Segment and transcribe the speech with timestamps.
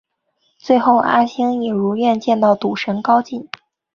[0.57, 3.47] 最后阿星也如愿见到赌神高进。